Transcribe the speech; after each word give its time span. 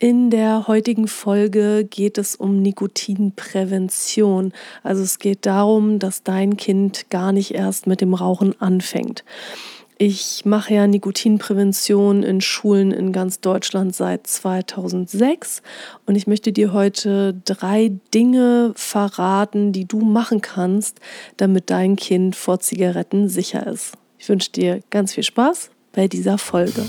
In 0.00 0.30
der 0.30 0.68
heutigen 0.68 1.08
Folge 1.08 1.84
geht 1.84 2.18
es 2.18 2.36
um 2.36 2.62
Nikotinprävention. 2.62 4.52
Also 4.84 5.02
es 5.02 5.18
geht 5.18 5.44
darum, 5.44 5.98
dass 5.98 6.22
dein 6.22 6.56
Kind 6.56 7.10
gar 7.10 7.32
nicht 7.32 7.52
erst 7.52 7.88
mit 7.88 8.00
dem 8.00 8.14
Rauchen 8.14 8.54
anfängt. 8.60 9.24
Ich 10.00 10.44
mache 10.44 10.74
ja 10.74 10.86
Nikotinprävention 10.86 12.22
in 12.22 12.40
Schulen 12.40 12.92
in 12.92 13.12
ganz 13.12 13.40
Deutschland 13.40 13.92
seit 13.92 14.28
2006 14.28 15.62
und 16.06 16.14
ich 16.14 16.28
möchte 16.28 16.52
dir 16.52 16.72
heute 16.72 17.34
drei 17.44 17.90
Dinge 18.14 18.74
verraten, 18.76 19.72
die 19.72 19.86
du 19.86 19.98
machen 19.98 20.40
kannst, 20.40 21.00
damit 21.38 21.70
dein 21.70 21.96
Kind 21.96 22.36
vor 22.36 22.60
Zigaretten 22.60 23.28
sicher 23.28 23.66
ist. 23.66 23.94
Ich 24.16 24.28
wünsche 24.28 24.52
dir 24.52 24.80
ganz 24.90 25.14
viel 25.14 25.24
Spaß 25.24 25.70
bei 25.92 26.06
dieser 26.06 26.38
Folge. 26.38 26.84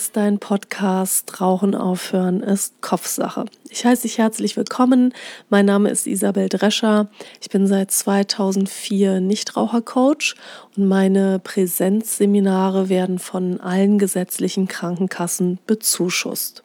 Ist 0.00 0.16
dein 0.16 0.38
Podcast 0.38 1.42
Rauchen 1.42 1.74
aufhören 1.74 2.42
ist 2.42 2.80
Kopfsache. 2.80 3.44
Ich 3.68 3.84
heiße 3.84 4.02
dich 4.02 4.16
herzlich 4.16 4.56
willkommen. 4.56 5.12
Mein 5.50 5.66
Name 5.66 5.90
ist 5.90 6.06
Isabel 6.06 6.48
Drescher. 6.48 7.10
Ich 7.42 7.50
bin 7.50 7.66
seit 7.66 7.90
2004 7.90 9.20
Nichtrauchercoach 9.20 10.36
und 10.74 10.88
meine 10.88 11.38
Präsenzseminare 11.38 12.88
werden 12.88 13.18
von 13.18 13.60
allen 13.60 13.98
gesetzlichen 13.98 14.68
Krankenkassen 14.68 15.58
bezuschusst. 15.66 16.64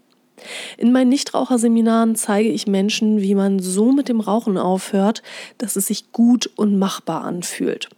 In 0.78 0.94
meinen 0.94 1.10
Nichtraucherseminaren 1.10 2.16
zeige 2.16 2.48
ich 2.48 2.68
Menschen, 2.68 3.20
wie 3.20 3.36
man 3.36 3.60
so 3.60 3.92
mit 3.92 4.08
dem 4.08 4.22
Rauchen 4.22 4.58
aufhört, 4.58 5.24
dass 5.58 5.76
es 5.76 5.88
sich 5.88 6.14
gut 6.14 6.49
und 6.55 6.80
machbar 6.80 7.26
anfühlt. 7.26 7.90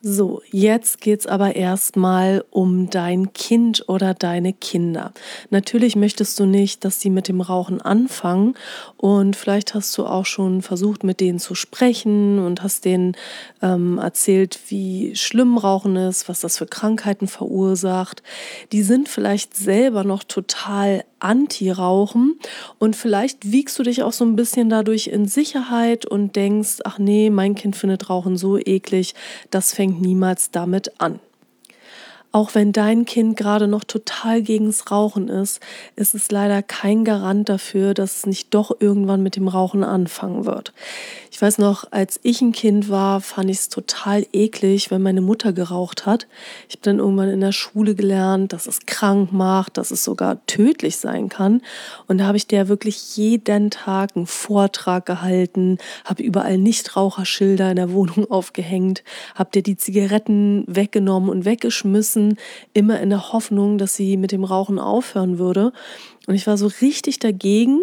So, 0.00 0.42
jetzt 0.52 1.00
geht's 1.00 1.26
aber 1.26 1.56
erstmal 1.56 2.44
um 2.50 2.88
dein 2.88 3.32
Kind 3.32 3.88
oder 3.88 4.14
deine 4.14 4.52
Kinder. 4.52 5.12
Natürlich 5.50 5.96
möchtest 5.96 6.38
du 6.38 6.46
nicht, 6.46 6.84
dass 6.84 7.00
sie 7.00 7.10
mit 7.10 7.26
dem 7.26 7.40
Rauchen 7.40 7.82
anfangen 7.82 8.54
und 8.96 9.34
vielleicht 9.34 9.74
hast 9.74 9.98
du 9.98 10.06
auch 10.06 10.24
schon 10.24 10.62
versucht, 10.62 11.02
mit 11.02 11.18
denen 11.18 11.40
zu 11.40 11.56
sprechen 11.56 12.38
und 12.38 12.62
hast 12.62 12.84
denen 12.84 13.16
ähm, 13.60 13.98
erzählt, 13.98 14.60
wie 14.68 15.16
schlimm 15.16 15.58
Rauchen 15.58 15.96
ist, 15.96 16.28
was 16.28 16.38
das 16.38 16.58
für 16.58 16.66
Krankheiten 16.66 17.26
verursacht. 17.26 18.22
Die 18.70 18.84
sind 18.84 19.08
vielleicht 19.08 19.56
selber 19.56 20.04
noch 20.04 20.22
total 20.22 21.02
Anti-Rauchen 21.20 22.38
und 22.78 22.96
vielleicht 22.96 23.52
wiegst 23.52 23.78
du 23.78 23.82
dich 23.82 24.02
auch 24.02 24.12
so 24.12 24.24
ein 24.24 24.36
bisschen 24.36 24.68
dadurch 24.70 25.08
in 25.08 25.26
Sicherheit 25.26 26.06
und 26.06 26.36
denkst, 26.36 26.78
ach 26.84 26.98
nee, 26.98 27.30
mein 27.30 27.54
Kind 27.54 27.76
findet 27.76 28.08
Rauchen 28.10 28.36
so 28.36 28.58
eklig, 28.58 29.14
das 29.50 29.72
fängt 29.72 30.00
niemals 30.00 30.50
damit 30.50 31.00
an. 31.00 31.20
Auch 32.30 32.54
wenn 32.54 32.72
dein 32.72 33.06
Kind 33.06 33.38
gerade 33.38 33.68
noch 33.68 33.84
total 33.84 34.42
gegens 34.42 34.90
Rauchen 34.90 35.28
ist, 35.28 35.60
ist 35.96 36.14
es 36.14 36.30
leider 36.30 36.62
kein 36.62 37.02
Garant 37.04 37.48
dafür, 37.48 37.94
dass 37.94 38.18
es 38.18 38.26
nicht 38.26 38.52
doch 38.52 38.70
irgendwann 38.80 39.22
mit 39.22 39.34
dem 39.34 39.48
Rauchen 39.48 39.82
anfangen 39.82 40.44
wird. 40.44 40.74
Ich 41.30 41.40
weiß 41.40 41.56
noch, 41.56 41.90
als 41.90 42.20
ich 42.22 42.42
ein 42.42 42.52
Kind 42.52 42.90
war, 42.90 43.22
fand 43.22 43.48
ich 43.48 43.58
es 43.58 43.68
total 43.70 44.26
eklig, 44.34 44.90
wenn 44.90 45.00
meine 45.00 45.22
Mutter 45.22 45.54
geraucht 45.54 46.04
hat. 46.04 46.26
Ich 46.68 46.74
habe 46.74 46.82
dann 46.82 46.98
irgendwann 46.98 47.30
in 47.30 47.40
der 47.40 47.52
Schule 47.52 47.94
gelernt, 47.94 48.52
dass 48.52 48.66
es 48.66 48.80
krank 48.84 49.32
macht, 49.32 49.78
dass 49.78 49.90
es 49.90 50.04
sogar 50.04 50.44
tödlich 50.44 50.98
sein 50.98 51.30
kann. 51.30 51.62
Und 52.08 52.18
da 52.18 52.26
habe 52.26 52.36
ich 52.36 52.46
der 52.46 52.68
wirklich 52.68 53.16
jeden 53.16 53.70
Tag 53.70 54.16
einen 54.16 54.26
Vortrag 54.26 55.06
gehalten, 55.06 55.78
habe 56.04 56.22
überall 56.22 56.58
Nichtraucherschilder 56.58 57.70
in 57.70 57.76
der 57.76 57.92
Wohnung 57.92 58.30
aufgehängt, 58.30 59.02
habe 59.34 59.50
dir 59.50 59.62
die 59.62 59.78
Zigaretten 59.78 60.64
weggenommen 60.66 61.30
und 61.30 61.46
weggeschmissen 61.46 62.17
Essen, 62.18 62.36
immer 62.74 63.00
in 63.00 63.10
der 63.10 63.32
Hoffnung, 63.32 63.78
dass 63.78 63.96
sie 63.96 64.16
mit 64.16 64.32
dem 64.32 64.44
Rauchen 64.44 64.78
aufhören 64.78 65.38
würde. 65.38 65.72
Und 66.26 66.34
ich 66.34 66.46
war 66.46 66.58
so 66.58 66.68
richtig 66.80 67.18
dagegen, 67.18 67.80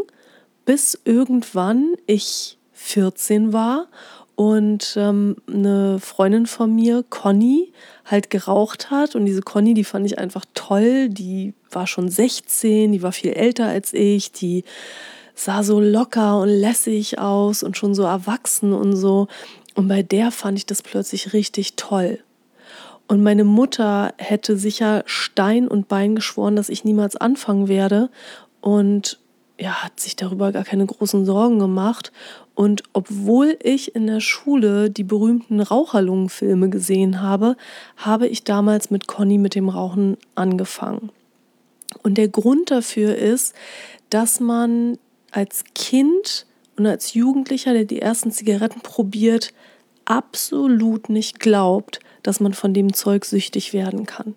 bis 0.65 0.99
irgendwann 1.05 1.95
ich 2.05 2.57
14 2.73 3.53
war 3.53 3.87
und 4.35 4.95
ähm, 4.97 5.37
eine 5.47 5.99
Freundin 5.99 6.45
von 6.45 6.75
mir, 6.75 7.05
Conny, 7.09 7.71
halt 8.03 8.29
geraucht 8.29 8.91
hat. 8.91 9.15
Und 9.15 9.25
diese 9.25 9.41
Conny, 9.41 9.73
die 9.73 9.85
fand 9.85 10.05
ich 10.05 10.19
einfach 10.19 10.43
toll. 10.53 11.07
Die 11.09 11.53
war 11.71 11.87
schon 11.87 12.09
16, 12.09 12.91
die 12.91 13.01
war 13.01 13.13
viel 13.13 13.31
älter 13.31 13.67
als 13.67 13.93
ich, 13.93 14.31
die 14.31 14.63
sah 15.35 15.63
so 15.63 15.79
locker 15.79 16.39
und 16.39 16.49
lässig 16.49 17.19
aus 17.19 17.63
und 17.63 17.77
schon 17.77 17.93
so 17.95 18.03
erwachsen 18.03 18.73
und 18.73 18.95
so. 18.95 19.27
Und 19.73 19.87
bei 19.87 20.03
der 20.03 20.31
fand 20.31 20.57
ich 20.57 20.65
das 20.65 20.81
plötzlich 20.81 21.33
richtig 21.33 21.75
toll. 21.75 22.19
Und 23.07 23.21
meine 23.21 23.43
Mutter 23.43 24.13
hätte 24.17 24.57
sicher 24.57 25.03
Stein 25.05 25.67
und 25.67 25.87
Bein 25.87 26.15
geschworen, 26.15 26.55
dass 26.55 26.69
ich 26.69 26.83
niemals 26.83 27.15
anfangen 27.15 27.67
werde. 27.67 28.09
Und 28.61 29.19
ja, 29.59 29.83
hat 29.83 29.99
sich 29.99 30.15
darüber 30.15 30.51
gar 30.51 30.63
keine 30.63 30.85
großen 30.85 31.25
Sorgen 31.25 31.59
gemacht. 31.59 32.11
Und 32.55 32.83
obwohl 32.93 33.57
ich 33.61 33.95
in 33.95 34.07
der 34.07 34.21
Schule 34.21 34.89
die 34.89 35.03
berühmten 35.03 35.59
Raucherlungenfilme 35.59 36.69
gesehen 36.69 37.21
habe, 37.21 37.55
habe 37.97 38.27
ich 38.27 38.43
damals 38.43 38.89
mit 38.89 39.07
Conny 39.07 39.37
mit 39.37 39.55
dem 39.55 39.69
Rauchen 39.69 40.17
angefangen. 40.35 41.11
Und 42.01 42.17
der 42.17 42.27
Grund 42.27 42.71
dafür 42.71 43.15
ist, 43.15 43.53
dass 44.09 44.39
man 44.39 44.97
als 45.31 45.63
Kind 45.73 46.45
und 46.77 46.87
als 46.87 47.13
Jugendlicher, 47.13 47.73
der 47.73 47.85
die 47.85 48.01
ersten 48.01 48.31
Zigaretten 48.31 48.81
probiert, 48.81 49.53
absolut 50.05 51.09
nicht 51.09 51.39
glaubt, 51.39 51.99
dass 52.25 52.39
man 52.39 52.53
von 52.53 52.73
dem 52.73 52.93
Zeug 52.93 53.25
süchtig 53.25 53.71
werden 53.73 54.05
kann. 54.05 54.35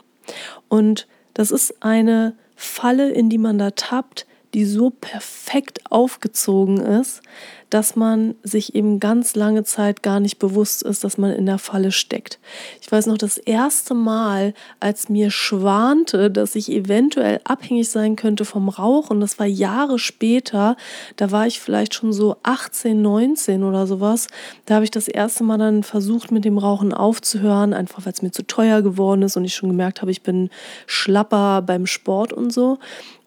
Und 0.69 1.07
das 1.35 1.51
ist 1.51 1.83
eine 1.83 2.35
Falle, 2.55 3.11
in 3.11 3.31
die 3.31 3.39
man 3.39 3.59
da 3.59 3.71
tappt, 3.71 4.27
die 4.55 4.65
so 4.65 4.91
perfekt 4.91 5.81
aufgezogen 5.91 6.79
ist, 6.79 7.23
dass 7.71 7.97
man 7.97 8.35
sich 8.43 8.75
eben 8.75 8.99
ganz 8.99 9.37
lange 9.37 9.63
Zeit 9.63 10.03
gar 10.03 10.21
nicht 10.21 10.39
bewusst 10.39 10.83
ist, 10.83 11.05
dass 11.05 11.19
man 11.19 11.33
in 11.33 11.45
der 11.45 11.59
Falle 11.59 11.93
steckt. 11.93 12.39
Ich 12.81 12.91
weiß 12.91 13.07
noch 13.07 13.19
das 13.19 13.37
erste 13.37 13.95
Mal, 13.95 14.55
als 14.81 15.11
mir 15.11 15.31
schwante, 15.31 16.31
dass 16.31 16.55
ich 16.55 16.71
eventuell 16.73 17.41
abhängig 17.45 17.91
sein 17.91 18.17
könnte 18.17 18.47
vom 18.47 18.71
Rauchen, 18.71 19.21
das 19.21 19.39
war 19.39 19.47
Jahre 19.47 19.99
später, 19.99 20.77
da 21.17 21.31
war 21.31 21.47
ich 21.47 21.61
vielleicht 21.61 21.95
schon 21.95 22.13
so 22.13 22.37
18, 22.43 23.01
19 23.03 23.63
oder 23.65 23.87
sowas, 23.87 24.29
da 24.65 24.77
habe 24.77 24.85
ich 24.85 24.91
das 24.91 25.09
erste 25.09 25.45
Mal 25.45 25.59
dann 25.59 25.83
versucht, 25.83 26.33
mit 26.33 26.47
dem 26.47 26.57
Rauchen 26.57 26.95
aufzuhören, 26.95 27.75
einfach 27.75 28.07
weil 28.07 28.13
es 28.15 28.23
mir 28.23 28.31
zu 28.31 28.47
teuer 28.47 28.81
geworden 28.81 29.23
ist 29.23 29.37
und 29.37 29.45
ich 29.45 29.55
schon 29.55 29.69
gemerkt 29.69 30.01
habe, 30.01 30.11
ich 30.11 30.23
bin 30.23 30.49
schlapper 30.87 31.61
beim 31.61 31.87
Sport 31.87 32.33
und 32.33 32.51
so. 32.51 32.79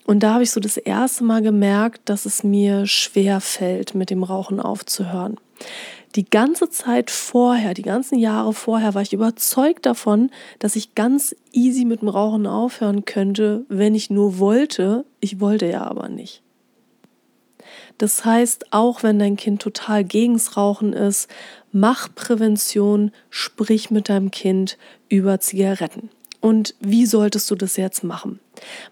Und 0.06 0.22
da 0.22 0.34
habe 0.34 0.44
ich 0.44 0.52
so 0.52 0.60
das 0.60 0.78
erste 0.78 1.24
Mal 1.24 1.42
gemerkt, 1.42 2.02
dass 2.06 2.26
es 2.26 2.44
mir 2.44 2.86
schwer 2.88 3.40
fällt, 3.40 3.96
mit 3.96 4.10
dem 4.10 4.24
Rauchen 4.24 4.60
aufzuhören. 4.60 5.38
Die 6.16 6.30
ganze 6.30 6.70
Zeit 6.70 7.10
vorher, 7.10 7.74
die 7.74 7.84
ganzen 7.84 8.18
Jahre 8.20 8.54
vorher, 8.54 8.94
war 8.94 9.02
ich 9.02 9.14
überzeugt 9.14 9.86
davon, 9.86 10.30
dass 10.60 10.76
ich 10.76 10.96
ganz 10.96 11.36
easy 11.54 11.86
mit 11.86 12.02
dem 12.02 12.10
Rauchen 12.10 12.48
aufhören 12.48 13.06
könnte, 13.06 13.64
wenn 13.70 13.96
ich 13.96 14.10
nur 14.10 14.38
wollte. 14.38 15.06
Ich 15.22 15.40
wollte 15.40 15.68
ja 15.68 15.84
aber 15.84 16.10
nicht. 16.10 16.42
Das 17.98 18.26
heißt, 18.26 18.74
auch 18.74 19.04
wenn 19.04 19.20
dein 19.20 19.38
Kind 19.38 19.62
total 19.62 20.04
gegens 20.04 20.58
Rauchen 20.58 20.92
ist, 20.92 21.30
mach 21.72 22.14
Prävention, 22.14 23.12
sprich 23.30 23.92
mit 23.92 24.10
deinem 24.10 24.32
Kind 24.32 24.78
über 25.08 25.40
Zigaretten. 25.40 26.10
Und 26.42 26.76
wie 26.80 27.06
solltest 27.06 27.50
du 27.52 27.56
das 27.56 27.78
jetzt 27.78 28.04
machen? 28.04 28.40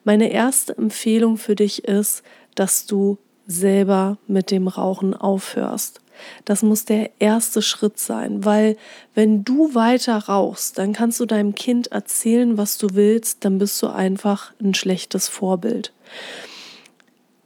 Meine 0.03 0.31
erste 0.31 0.77
Empfehlung 0.77 1.37
für 1.37 1.55
dich 1.55 1.85
ist, 1.85 2.23
dass 2.55 2.85
du 2.85 3.17
selber 3.47 4.17
mit 4.27 4.51
dem 4.51 4.67
Rauchen 4.67 5.13
aufhörst. 5.13 6.01
Das 6.45 6.63
muss 6.63 6.85
der 6.85 7.11
erste 7.19 7.61
Schritt 7.61 7.97
sein, 7.97 8.43
weil 8.43 8.77
wenn 9.15 9.43
du 9.43 9.73
weiter 9.73 10.17
rauchst, 10.17 10.77
dann 10.77 10.93
kannst 10.93 11.19
du 11.19 11.25
deinem 11.25 11.55
Kind 11.55 11.87
erzählen, 11.87 12.57
was 12.57 12.77
du 12.77 12.89
willst, 12.93 13.45
dann 13.45 13.57
bist 13.57 13.81
du 13.81 13.87
einfach 13.87 14.51
ein 14.61 14.73
schlechtes 14.73 15.29
Vorbild 15.29 15.93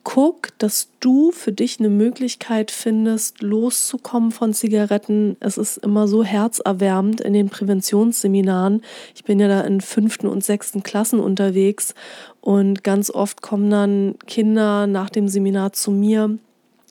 guck, 0.04 0.50
dass 0.58 0.90
du 1.00 1.32
für 1.32 1.52
dich 1.52 1.80
eine 1.80 1.90
Möglichkeit 1.90 2.72
findest, 2.72 3.42
loszukommen 3.42 4.32
von 4.32 4.54
Zigaretten. 4.54 5.38
Es 5.40 5.58
ist 5.58 5.78
immer 5.78 6.08
so 6.08 6.24
herzerwärmend 6.24 7.22
in 7.22 7.34
den 7.34 7.50
Präventionsseminaren. 7.50 8.82
Ich 9.16 9.24
bin 9.24 9.40
ja 9.40 9.48
da 9.48 9.62
in 9.62 9.82
fünften 9.82 10.28
und 10.28 10.44
sechsten 10.44 10.84
Klassen 10.84 11.20
unterwegs 11.20 11.94
und 12.42 12.84
ganz 12.84 13.10
oft 13.10 13.42
kommen 13.42 13.70
dann 13.70 14.16
Kinder 14.28 14.88
nach 14.88 15.10
dem 15.10 15.28
Seminar 15.28 15.74
zu 15.74 15.92
mir 15.92 16.38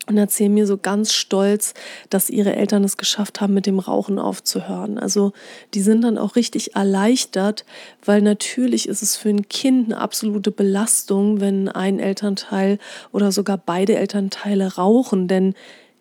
und 0.08 0.18
erzählen 0.18 0.52
mir 0.52 0.66
so 0.66 0.76
ganz 0.76 1.12
stolz, 1.12 1.74
dass 2.10 2.28
ihre 2.28 2.56
Eltern 2.56 2.82
es 2.82 2.96
geschafft 2.96 3.40
haben, 3.40 3.54
mit 3.54 3.66
dem 3.66 3.78
Rauchen 3.78 4.18
aufzuhören. 4.18 4.98
Also 4.98 5.32
die 5.74 5.80
sind 5.80 6.02
dann 6.02 6.18
auch 6.18 6.34
richtig 6.34 6.74
erleichtert, 6.74 7.64
weil 8.04 8.20
natürlich 8.20 8.88
ist 8.88 9.02
es 9.02 9.16
für 9.16 9.28
ein 9.28 9.48
Kind 9.48 9.86
eine 9.86 10.00
absolute 10.00 10.50
Belastung, 10.50 11.40
wenn 11.40 11.68
ein 11.68 12.00
Elternteil 12.00 12.78
oder 13.12 13.30
sogar 13.30 13.58
beide 13.58 13.96
Elternteile 13.96 14.74
rauchen, 14.74 15.28
denn 15.28 15.54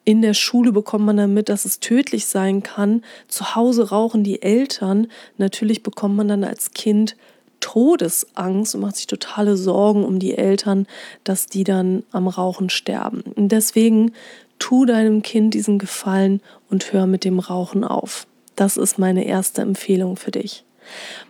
in 0.03 0.24
der 0.24 0.33
Schule 0.33 0.71
bekommt 0.71 1.06
man 1.06 1.18
dann 1.18 1.33
mit, 1.33 1.48
dass 1.48 1.65
es 1.65 1.80
tödlich 1.80 2.25
sein 2.25 2.63
kann. 2.63 3.03
Zu 3.27 3.56
Hause 3.56 3.89
rauchen 3.89 4.24
die 4.24 4.42
Eltern. 4.42 5.07
Natürlich 5.38 5.83
bekommt 5.83 6.15
man 6.15 6.27
dann 6.27 6.44
als 6.44 6.71
Kind 6.71 7.15
Todesangst 7.62 8.75
und 8.75 8.81
macht 8.81 8.98
sich 8.98 9.08
totale 9.08 9.56
Sorgen 9.56 10.04
um 10.04 10.19
die 10.19 10.38
Eltern, 10.38 10.88
dass 11.24 11.46
die 11.46 11.63
dann 11.63 12.04
am 12.12 12.28
Rauchen 12.28 12.69
sterben. 12.69 13.22
Und 13.36 13.50
deswegen 13.50 14.12
tu 14.60 14.86
deinem 14.86 15.22
Kind 15.22 15.54
diesen 15.54 15.80
Gefallen 15.80 16.42
und 16.69 16.92
hör 16.92 17.08
mit 17.08 17.24
dem 17.24 17.40
Rauchen 17.40 17.84
auf. 17.84 18.28
Das 18.56 18.78
ist 18.78 19.00
meine 19.00 19.25
erste 19.25 19.62
Empfehlung 19.62 20.18
für 20.18 20.31
dich. 20.31 20.66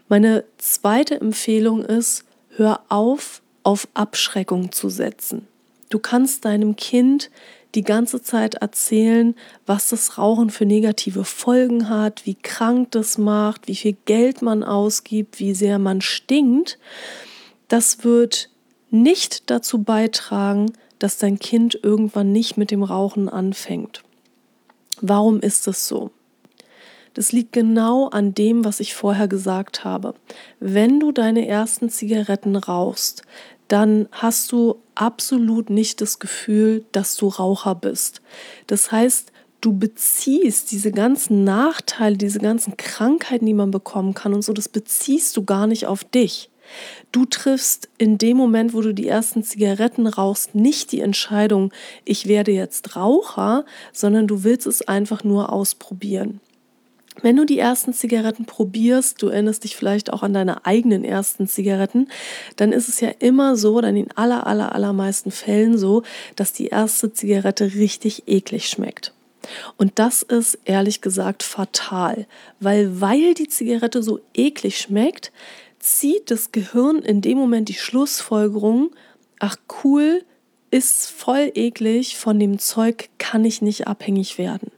Meine 0.09 0.43
zweite 0.57 1.21
Empfehlung 1.21 1.85
ist, 1.85 2.25
hör 2.55 2.81
auf, 2.89 3.41
auf 3.63 3.87
Abschreckung 3.93 4.71
zu 4.71 4.89
setzen. 4.89 5.47
Du 5.89 5.99
kannst 5.99 6.45
deinem 6.45 6.75
Kind 6.75 7.29
die 7.75 7.83
ganze 7.83 8.21
Zeit 8.21 8.55
erzählen, 8.55 9.35
was 9.65 9.89
das 9.89 10.17
Rauchen 10.17 10.49
für 10.49 10.65
negative 10.65 11.23
Folgen 11.23 11.89
hat, 11.89 12.25
wie 12.25 12.35
krank 12.35 12.91
das 12.91 13.17
macht, 13.17 13.67
wie 13.67 13.75
viel 13.75 13.95
Geld 14.05 14.41
man 14.41 14.63
ausgibt, 14.63 15.39
wie 15.39 15.53
sehr 15.53 15.79
man 15.79 16.01
stinkt, 16.01 16.77
das 17.67 18.03
wird 18.03 18.49
nicht 18.89 19.49
dazu 19.49 19.83
beitragen, 19.83 20.73
dass 20.99 21.17
dein 21.17 21.39
Kind 21.39 21.79
irgendwann 21.81 22.31
nicht 22.31 22.57
mit 22.57 22.69
dem 22.69 22.83
Rauchen 22.83 23.29
anfängt. 23.29 24.03
Warum 24.99 25.39
ist 25.39 25.67
es 25.67 25.87
so? 25.87 26.11
Das 27.13 27.31
liegt 27.31 27.53
genau 27.53 28.07
an 28.07 28.33
dem, 28.33 28.63
was 28.63 28.79
ich 28.79 28.93
vorher 28.93 29.27
gesagt 29.27 29.83
habe. 29.83 30.13
Wenn 30.59 30.99
du 30.99 31.11
deine 31.11 31.47
ersten 31.47 31.89
Zigaretten 31.89 32.55
rauchst, 32.55 33.23
dann 33.67 34.07
hast 34.11 34.51
du 34.51 34.75
absolut 35.01 35.71
nicht 35.71 35.99
das 35.99 36.19
Gefühl, 36.19 36.85
dass 36.91 37.17
du 37.17 37.27
Raucher 37.27 37.73
bist. 37.73 38.21
Das 38.67 38.91
heißt, 38.91 39.31
du 39.59 39.73
beziehst 39.73 40.71
diese 40.71 40.91
ganzen 40.91 41.43
Nachteile, 41.43 42.17
diese 42.17 42.39
ganzen 42.39 42.77
Krankheiten, 42.77 43.47
die 43.47 43.55
man 43.55 43.71
bekommen 43.71 44.13
kann 44.13 44.35
und 44.35 44.43
so, 44.43 44.53
das 44.53 44.69
beziehst 44.69 45.35
du 45.35 45.43
gar 45.43 45.65
nicht 45.65 45.87
auf 45.87 46.03
dich. 46.03 46.51
Du 47.11 47.25
triffst 47.25 47.89
in 47.97 48.19
dem 48.19 48.37
Moment, 48.37 48.73
wo 48.75 48.81
du 48.81 48.93
die 48.93 49.07
ersten 49.07 49.43
Zigaretten 49.43 50.05
rauchst, 50.05 50.53
nicht 50.53 50.91
die 50.91 51.01
Entscheidung, 51.01 51.73
ich 52.05 52.27
werde 52.27 52.51
jetzt 52.51 52.95
Raucher, 52.95 53.65
sondern 53.91 54.27
du 54.27 54.43
willst 54.43 54.67
es 54.67 54.87
einfach 54.87 55.23
nur 55.23 55.51
ausprobieren. 55.51 56.39
Wenn 57.21 57.35
du 57.35 57.45
die 57.45 57.59
ersten 57.59 57.93
Zigaretten 57.93 58.45
probierst, 58.45 59.21
du 59.21 59.27
erinnerst 59.27 59.65
dich 59.65 59.75
vielleicht 59.75 60.13
auch 60.13 60.23
an 60.23 60.33
deine 60.33 60.65
eigenen 60.65 61.03
ersten 61.03 61.47
Zigaretten, 61.47 62.07
dann 62.55 62.71
ist 62.71 62.87
es 62.87 63.01
ja 63.01 63.09
immer 63.19 63.57
so, 63.57 63.75
oder 63.75 63.89
in 63.89 64.11
aller, 64.15 64.47
aller, 64.47 64.73
allermeisten 64.73 65.29
Fällen 65.29 65.77
so, 65.77 66.03
dass 66.37 66.53
die 66.53 66.67
erste 66.67 67.11
Zigarette 67.11 67.73
richtig 67.75 68.23
eklig 68.27 68.69
schmeckt. 68.69 69.13
Und 69.75 69.99
das 69.99 70.21
ist 70.21 70.59
ehrlich 70.65 71.01
gesagt 71.01 71.43
fatal, 71.43 72.27
weil 72.59 73.01
weil 73.01 73.33
die 73.33 73.47
Zigarette 73.47 74.03
so 74.03 74.21
eklig 74.33 74.77
schmeckt, 74.77 75.31
zieht 75.79 76.31
das 76.31 76.51
Gehirn 76.51 76.99
in 76.99 77.21
dem 77.21 77.37
Moment 77.37 77.67
die 77.67 77.73
Schlussfolgerung, 77.73 78.91
ach 79.39 79.57
cool, 79.83 80.23
ist 80.69 81.09
voll 81.09 81.51
eklig, 81.55 82.15
von 82.17 82.39
dem 82.39 82.57
Zeug 82.59 83.09
kann 83.17 83.43
ich 83.43 83.61
nicht 83.61 83.87
abhängig 83.87 84.37
werden 84.37 84.71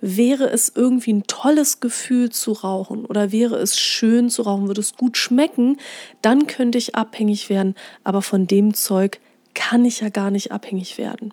wäre 0.00 0.50
es 0.50 0.72
irgendwie 0.74 1.12
ein 1.12 1.26
tolles 1.26 1.80
Gefühl 1.80 2.30
zu 2.30 2.52
rauchen 2.52 3.04
oder 3.04 3.32
wäre 3.32 3.56
es 3.56 3.78
schön 3.78 4.30
zu 4.30 4.42
rauchen, 4.42 4.66
würde 4.66 4.80
es 4.80 4.96
gut 4.96 5.16
schmecken, 5.16 5.78
dann 6.22 6.46
könnte 6.46 6.78
ich 6.78 6.94
abhängig 6.94 7.48
werden, 7.48 7.74
aber 8.04 8.22
von 8.22 8.46
dem 8.46 8.74
Zeug 8.74 9.20
kann 9.54 9.84
ich 9.84 10.00
ja 10.00 10.08
gar 10.10 10.30
nicht 10.30 10.52
abhängig 10.52 10.98
werden. 10.98 11.32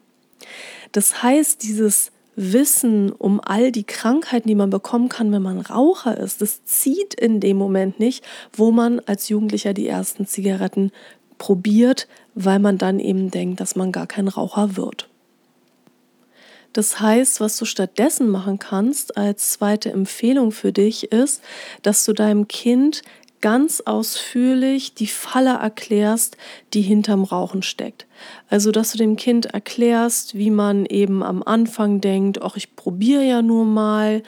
Das 0.91 1.23
heißt, 1.23 1.63
dieses 1.63 2.11
Wissen 2.35 3.11
um 3.11 3.39
all 3.39 3.71
die 3.71 3.83
Krankheiten, 3.83 4.47
die 4.47 4.55
man 4.55 4.69
bekommen 4.69 5.09
kann, 5.09 5.31
wenn 5.31 5.41
man 5.41 5.59
Raucher 5.59 6.17
ist, 6.17 6.41
das 6.41 6.63
zieht 6.65 7.13
in 7.13 7.39
dem 7.39 7.57
Moment 7.57 7.99
nicht, 7.99 8.23
wo 8.53 8.71
man 8.71 8.99
als 9.01 9.29
Jugendlicher 9.29 9.73
die 9.73 9.87
ersten 9.87 10.25
Zigaretten 10.25 10.91
probiert, 11.37 12.07
weil 12.33 12.59
man 12.59 12.77
dann 12.77 12.99
eben 12.99 13.29
denkt, 13.29 13.59
dass 13.59 13.75
man 13.75 13.91
gar 13.91 14.07
kein 14.07 14.27
Raucher 14.27 14.75
wird. 14.75 15.09
Das 16.73 16.99
heißt, 16.99 17.39
was 17.39 17.57
du 17.57 17.65
stattdessen 17.65 18.29
machen 18.29 18.59
kannst 18.59 19.15
als 19.15 19.51
zweite 19.51 19.91
Empfehlung 19.91 20.51
für 20.51 20.71
dich 20.71 21.11
ist, 21.11 21.41
dass 21.83 22.03
du 22.03 22.13
deinem 22.13 22.47
Kind 22.47 23.03
ganz 23.41 23.81
ausführlich 23.81 24.93
die 24.93 25.07
Falle 25.07 25.55
erklärst, 25.55 26.37
die 26.73 26.81
hinterm 26.81 27.25
Rauchen 27.25 27.61
steckt. 27.61 28.07
Also, 28.49 28.71
dass 28.71 28.93
du 28.93 28.97
dem 28.97 29.17
Kind 29.17 29.47
erklärst, 29.47 30.35
wie 30.35 30.49
man 30.49 30.85
eben 30.85 31.21
am 31.21 31.43
Anfang 31.43 31.99
denkt, 31.99 32.41
ach, 32.41 32.55
ich 32.55 32.77
probiere 32.77 33.23
ja 33.23 33.41
nur 33.41 33.65
mal, 33.65 34.23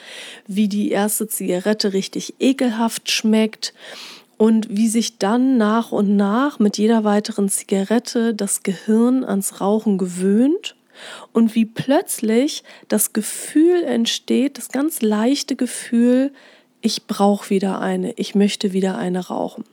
wie 0.48 0.68
die 0.68 0.92
erste 0.92 1.30
Zigarette 1.30 1.94
richtig 1.94 2.36
ekelhaft 2.40 3.10
schmeckt 3.10 3.74
und 4.38 4.68
wie 4.76 4.90
sich 4.90 5.18
dann 5.18 5.56
nach 5.56 5.94
und 5.94 6.18
nach 6.18 6.60
mit 6.60 6.78
jeder 6.78 7.06
weiteren 7.06 7.48
Zigarette 7.48 8.36
das 8.36 8.64
Gehirn 8.64 9.24
ans 9.24 9.62
Rauchen 9.62 9.98
gewöhnt 9.98 10.76
und 11.34 11.56
wie 11.56 11.66
plötzlich 11.66 12.64
das 12.88 13.14
Gefühl 13.14 13.84
entsteht, 13.84 14.58
das 14.58 14.70
ganz 14.70 15.02
leichte 15.02 15.56
Gefühl, 15.56 16.32
ich 16.82 17.08
brauche 17.08 17.50
wieder 17.50 17.80
eine, 17.80 18.14
ich 18.14 18.36
möchte 18.36 18.74
wieder 18.74 18.98
eine 18.98 19.28
rauchen. 19.28 19.66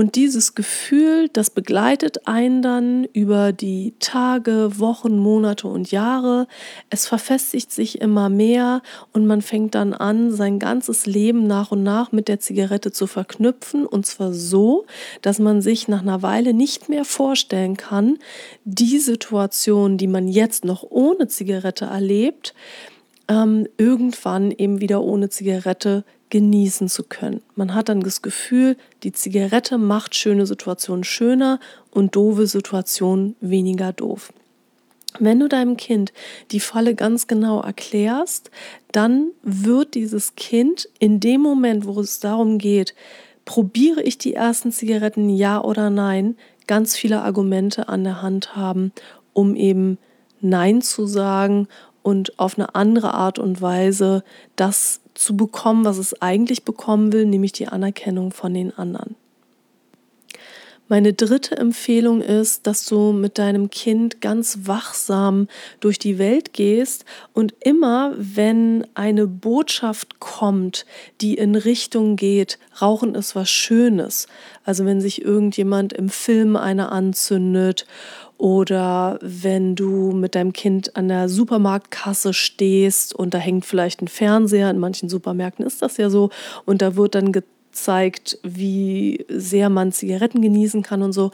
Und 0.00 0.14
dieses 0.16 0.54
Gefühl, 0.54 1.28
das 1.30 1.50
begleitet 1.50 2.26
einen 2.26 2.62
dann 2.62 3.04
über 3.12 3.52
die 3.52 3.92
Tage, 3.98 4.78
Wochen, 4.78 5.18
Monate 5.18 5.68
und 5.68 5.90
Jahre. 5.90 6.46
Es 6.88 7.06
verfestigt 7.06 7.70
sich 7.70 8.00
immer 8.00 8.30
mehr 8.30 8.80
und 9.12 9.26
man 9.26 9.42
fängt 9.42 9.74
dann 9.74 9.92
an, 9.92 10.32
sein 10.32 10.58
ganzes 10.58 11.04
Leben 11.04 11.46
nach 11.46 11.70
und 11.70 11.82
nach 11.82 12.12
mit 12.12 12.28
der 12.28 12.40
Zigarette 12.40 12.92
zu 12.92 13.06
verknüpfen. 13.06 13.84
Und 13.84 14.06
zwar 14.06 14.32
so, 14.32 14.86
dass 15.20 15.38
man 15.38 15.60
sich 15.60 15.86
nach 15.86 16.00
einer 16.00 16.22
Weile 16.22 16.54
nicht 16.54 16.88
mehr 16.88 17.04
vorstellen 17.04 17.76
kann, 17.76 18.16
die 18.64 19.00
Situation, 19.00 19.98
die 19.98 20.06
man 20.06 20.28
jetzt 20.28 20.64
noch 20.64 20.82
ohne 20.82 21.28
Zigarette 21.28 21.84
erlebt, 21.84 22.54
ähm, 23.28 23.68
irgendwann 23.76 24.50
eben 24.50 24.80
wieder 24.80 25.02
ohne 25.02 25.28
Zigarette 25.28 26.04
genießen 26.30 26.88
zu 26.88 27.04
können. 27.04 27.42
Man 27.56 27.74
hat 27.74 27.88
dann 27.88 28.00
das 28.00 28.22
Gefühl, 28.22 28.76
die 29.02 29.12
Zigarette 29.12 29.78
macht 29.78 30.14
schöne 30.14 30.46
Situationen 30.46 31.04
schöner 31.04 31.60
und 31.90 32.16
doofe 32.16 32.46
Situationen 32.46 33.36
weniger 33.40 33.92
doof. 33.92 34.32
Wenn 35.18 35.40
du 35.40 35.48
deinem 35.48 35.76
Kind 35.76 36.12
die 36.52 36.60
Falle 36.60 36.94
ganz 36.94 37.26
genau 37.26 37.60
erklärst, 37.60 38.50
dann 38.92 39.30
wird 39.42 39.94
dieses 39.94 40.36
Kind 40.36 40.88
in 41.00 41.18
dem 41.18 41.40
Moment, 41.40 41.84
wo 41.84 42.00
es 42.00 42.20
darum 42.20 42.58
geht, 42.58 42.94
probiere 43.44 44.02
ich 44.02 44.18
die 44.18 44.34
ersten 44.34 44.70
Zigaretten, 44.70 45.28
ja 45.28 45.60
oder 45.60 45.90
nein, 45.90 46.36
ganz 46.68 46.96
viele 46.96 47.22
Argumente 47.22 47.88
an 47.88 48.04
der 48.04 48.22
Hand 48.22 48.54
haben, 48.54 48.92
um 49.32 49.56
eben 49.56 49.98
Nein 50.40 50.80
zu 50.80 51.06
sagen 51.06 51.66
und 52.02 52.38
auf 52.38 52.56
eine 52.56 52.74
andere 52.76 53.12
Art 53.12 53.38
und 53.40 53.60
Weise 53.60 54.22
das 54.54 55.00
zu 55.20 55.36
bekommen, 55.36 55.84
was 55.84 55.98
es 55.98 56.20
eigentlich 56.22 56.64
bekommen 56.64 57.12
will, 57.12 57.26
nämlich 57.26 57.52
die 57.52 57.68
Anerkennung 57.68 58.32
von 58.32 58.54
den 58.54 58.76
anderen. 58.76 59.16
Meine 60.88 61.12
dritte 61.12 61.56
Empfehlung 61.56 62.20
ist, 62.20 62.66
dass 62.66 62.84
du 62.84 63.12
mit 63.12 63.38
deinem 63.38 63.70
Kind 63.70 64.20
ganz 64.20 64.60
wachsam 64.64 65.46
durch 65.78 66.00
die 66.00 66.18
Welt 66.18 66.52
gehst 66.52 67.04
und 67.32 67.54
immer, 67.60 68.12
wenn 68.16 68.84
eine 68.94 69.28
Botschaft 69.28 70.18
kommt, 70.18 70.86
die 71.20 71.34
in 71.34 71.54
Richtung 71.54 72.16
geht, 72.16 72.58
Rauchen 72.82 73.14
ist 73.14 73.36
was 73.36 73.48
Schönes, 73.48 74.26
also 74.64 74.84
wenn 74.84 75.00
sich 75.00 75.22
irgendjemand 75.22 75.92
im 75.92 76.08
Film 76.08 76.56
eine 76.56 76.90
anzündet 76.90 77.86
oder 78.40 79.18
wenn 79.20 79.74
du 79.74 80.12
mit 80.12 80.34
deinem 80.34 80.54
Kind 80.54 80.96
an 80.96 81.08
der 81.08 81.28
Supermarktkasse 81.28 82.32
stehst 82.32 83.14
und 83.14 83.34
da 83.34 83.38
hängt 83.38 83.66
vielleicht 83.66 84.00
ein 84.00 84.08
Fernseher, 84.08 84.70
in 84.70 84.78
manchen 84.78 85.10
Supermärkten 85.10 85.66
ist 85.66 85.82
das 85.82 85.98
ja 85.98 86.08
so, 86.08 86.30
und 86.64 86.80
da 86.80 86.96
wird 86.96 87.14
dann 87.14 87.32
gezeigt, 87.32 88.38
wie 88.42 89.26
sehr 89.28 89.68
man 89.68 89.92
Zigaretten 89.92 90.40
genießen 90.40 90.82
kann 90.82 91.02
und 91.02 91.12
so. 91.12 91.32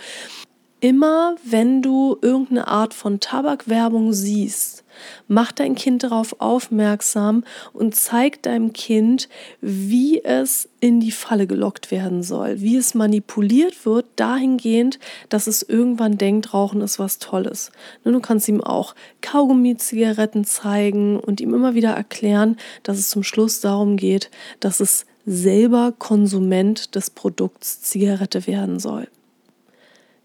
Immer 0.80 1.36
wenn 1.44 1.82
du 1.82 2.16
irgendeine 2.20 2.68
Art 2.68 2.94
von 2.94 3.20
Tabakwerbung 3.20 4.12
siehst, 4.12 4.84
Mach 5.28 5.52
dein 5.52 5.74
Kind 5.74 6.02
darauf 6.02 6.40
aufmerksam 6.40 7.44
und 7.72 7.94
zeig 7.94 8.42
deinem 8.42 8.72
Kind, 8.72 9.28
wie 9.60 10.22
es 10.22 10.68
in 10.80 11.00
die 11.00 11.10
Falle 11.10 11.46
gelockt 11.46 11.90
werden 11.90 12.22
soll, 12.22 12.60
wie 12.60 12.76
es 12.76 12.94
manipuliert 12.94 13.86
wird, 13.86 14.06
dahingehend, 14.16 14.98
dass 15.28 15.46
es 15.46 15.62
irgendwann 15.62 16.18
denkt, 16.18 16.54
Rauchen 16.54 16.80
ist 16.80 16.98
was 16.98 17.18
Tolles. 17.18 17.72
Du 18.04 18.20
kannst 18.20 18.48
ihm 18.48 18.62
auch 18.62 18.94
Kaugummi-Zigaretten 19.22 20.44
zeigen 20.44 21.18
und 21.18 21.40
ihm 21.40 21.54
immer 21.54 21.74
wieder 21.74 21.90
erklären, 21.90 22.56
dass 22.82 22.98
es 22.98 23.10
zum 23.10 23.22
Schluss 23.22 23.60
darum 23.60 23.96
geht, 23.96 24.30
dass 24.60 24.80
es 24.80 25.06
selber 25.26 25.92
Konsument 25.98 26.94
des 26.94 27.10
Produkts 27.10 27.82
Zigarette 27.82 28.46
werden 28.46 28.78
soll. 28.78 29.08